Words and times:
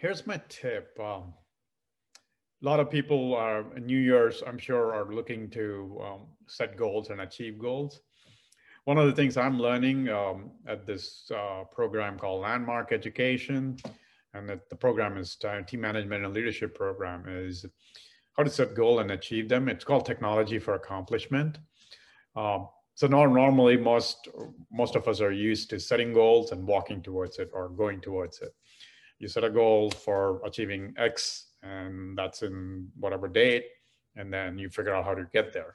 here's 0.00 0.26
my 0.26 0.40
tip. 0.48 0.98
Um, 1.00 1.34
a 2.62 2.64
lot 2.64 2.80
of 2.80 2.90
people 2.90 3.34
are 3.34 3.64
New 3.80 3.98
Year's, 3.98 4.42
I'm 4.46 4.58
sure, 4.58 4.94
are 4.94 5.12
looking 5.12 5.50
to 5.50 6.00
um, 6.04 6.20
set 6.46 6.76
goals 6.76 7.10
and 7.10 7.20
achieve 7.20 7.58
goals. 7.58 8.00
One 8.84 8.98
of 8.98 9.06
the 9.06 9.14
things 9.14 9.36
I'm 9.36 9.58
learning 9.58 10.08
um, 10.08 10.50
at 10.66 10.86
this 10.86 11.30
uh, 11.34 11.64
program 11.64 12.18
called 12.18 12.42
Landmark 12.42 12.92
Education, 12.92 13.78
and 14.34 14.48
that 14.48 14.68
the 14.68 14.76
program 14.76 15.16
is 15.16 15.36
Team 15.66 15.80
Management 15.80 16.24
and 16.24 16.34
Leadership 16.34 16.74
Program, 16.74 17.24
is 17.28 17.64
how 18.36 18.42
to 18.42 18.50
set 18.50 18.74
goal 18.74 19.00
and 19.00 19.10
achieve 19.10 19.48
them. 19.48 19.68
It's 19.68 19.84
called 19.84 20.04
Technology 20.04 20.58
for 20.58 20.74
Accomplishment. 20.74 21.58
Um, 22.34 22.68
so 22.94 23.06
now 23.06 23.24
normally 23.24 23.76
most 23.76 24.28
most 24.70 24.96
of 24.96 25.08
us 25.08 25.20
are 25.20 25.32
used 25.32 25.70
to 25.70 25.80
setting 25.80 26.12
goals 26.12 26.52
and 26.52 26.66
walking 26.66 27.02
towards 27.02 27.38
it 27.38 27.50
or 27.52 27.68
going 27.68 28.00
towards 28.00 28.40
it. 28.42 28.54
You 29.22 29.28
set 29.28 29.44
a 29.44 29.50
goal 29.50 29.88
for 29.88 30.44
achieving 30.44 30.94
X 30.98 31.52
and 31.62 32.18
that's 32.18 32.42
in 32.42 32.88
whatever 32.98 33.28
date, 33.28 33.66
and 34.16 34.32
then 34.32 34.58
you 34.58 34.68
figure 34.68 34.96
out 34.96 35.04
how 35.04 35.14
to 35.14 35.24
get 35.32 35.52
there. 35.52 35.74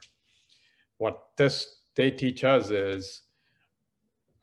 What 0.98 1.28
this 1.38 1.76
they 1.94 2.10
teach 2.10 2.44
us 2.44 2.68
is 2.68 3.22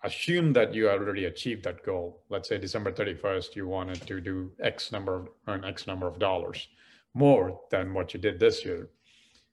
assume 0.04 0.54
that 0.54 0.74
you 0.74 0.90
already 0.90 1.26
achieved 1.26 1.66
that 1.66 1.86
goal. 1.86 2.24
Let's 2.30 2.50
say 2.50 2.58
December 2.58 2.92
31st, 2.92 3.56
you 3.56 3.68
wanted 3.68 4.02
to 4.08 4.20
do 4.20 4.52
X 4.60 4.92
number 4.92 5.16
of 5.16 5.30
earn 5.48 5.64
X 5.64 5.86
number 5.86 6.08
of 6.08 6.18
dollars 6.18 6.68
more 7.14 7.62
than 7.70 7.94
what 7.94 8.12
you 8.12 8.20
did 8.20 8.40
this 8.40 8.66
year. 8.66 8.90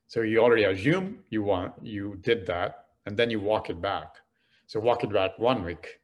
So 0.07 0.23
you 0.23 0.39
already 0.39 0.65
assume 0.65 1.19
you 1.29 1.43
want 1.43 1.75
you 1.83 2.19
did 2.23 2.47
that, 2.47 2.87
and 3.05 3.19
then 3.19 3.29
you 3.29 3.39
walk 3.39 3.69
it 3.69 3.83
back. 3.83 4.15
So 4.67 4.81
walk 4.81 5.05
it 5.05 5.13
back 5.13 5.39
one 5.39 5.63
week. 5.63 6.01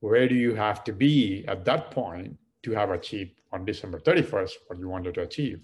Where 0.00 0.28
do 0.28 0.34
you 0.34 0.54
have 0.54 0.84
to 0.84 0.92
be 0.92 1.46
at 1.48 1.64
that 1.64 1.90
point 1.90 2.36
to 2.62 2.72
have 2.72 2.90
achieved 2.90 3.32
on 3.52 3.64
December 3.64 3.98
31st 3.98 4.52
what 4.66 4.78
you 4.78 4.88
wanted 4.88 5.14
to 5.14 5.22
achieve. 5.22 5.60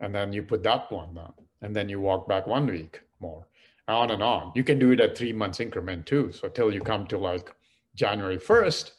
And 0.00 0.14
then 0.14 0.32
you 0.32 0.42
put 0.42 0.62
that 0.64 0.90
one 0.90 1.14
down 1.14 1.34
and 1.60 1.74
then 1.74 1.88
you 1.88 2.00
walk 2.00 2.28
back 2.28 2.46
one 2.46 2.66
week 2.66 3.00
more 3.20 3.46
on 3.88 4.10
and 4.10 4.22
on. 4.22 4.52
You 4.54 4.64
can 4.64 4.78
do 4.78 4.90
it 4.92 5.00
at 5.00 5.16
three 5.16 5.32
months 5.32 5.60
increment 5.60 6.06
too. 6.06 6.32
So 6.32 6.48
till 6.48 6.72
you 6.72 6.80
come 6.80 7.06
to 7.08 7.18
like 7.18 7.54
January 7.94 8.38
1st, 8.38 8.90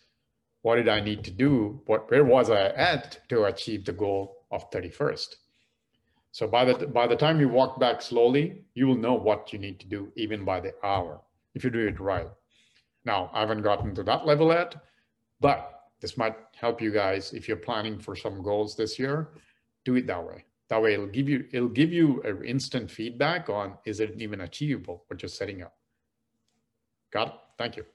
what 0.61 0.75
did 0.75 0.87
I 0.87 1.01
need 1.01 1.23
to 1.25 1.31
do? 1.31 1.81
What, 1.85 2.09
where 2.09 2.23
was 2.23 2.49
I 2.49 2.67
at 2.67 3.19
to 3.29 3.45
achieve 3.45 3.85
the 3.85 3.91
goal 3.91 4.45
of 4.51 4.69
31st? 4.71 5.35
So 6.31 6.47
by 6.47 6.65
the, 6.65 6.87
by 6.87 7.05
the 7.05 7.15
time 7.15 7.39
you 7.39 7.49
walk 7.49 7.79
back 7.79 8.01
slowly, 8.01 8.63
you 8.73 8.87
will 8.87 8.97
know 8.97 9.13
what 9.13 9.53
you 9.53 9.59
need 9.59 9.79
to 9.81 9.87
do 9.87 10.11
even 10.15 10.43
by 10.43 10.59
the 10.61 10.73
hour, 10.83 11.21
if 11.53 11.63
you 11.63 11.69
do 11.69 11.85
it 11.87 11.99
right. 11.99 12.29
Now, 13.05 13.29
I 13.33 13.41
haven't 13.41 13.61
gotten 13.61 13.93
to 13.95 14.03
that 14.03 14.25
level 14.25 14.51
yet, 14.51 14.75
but 15.41 15.72
this 16.03 16.17
might 16.17 16.35
help 16.53 16.81
you 16.81 16.91
guys 16.91 17.31
if 17.31 17.47
you're 17.47 17.55
planning 17.55 17.97
for 17.97 18.13
some 18.13 18.43
goals 18.43 18.75
this 18.75 18.99
year. 18.99 19.29
Do 19.85 19.95
it 19.95 20.05
that 20.07 20.21
way. 20.21 20.43
That 20.67 20.81
way, 20.81 20.95
it'll 20.95 21.07
give 21.07 21.29
you 21.29 21.45
it'll 21.53 21.69
give 21.69 21.93
you 21.93 22.21
an 22.23 22.43
instant 22.43 22.91
feedback 22.91 23.47
on 23.47 23.77
is 23.85 24.01
it 24.01 24.13
even 24.19 24.41
achievable 24.41 25.05
what 25.07 25.21
you're 25.21 25.29
setting 25.29 25.61
up. 25.61 25.77
Got 27.13 27.27
it? 27.27 27.33
Thank 27.57 27.77
you. 27.77 27.85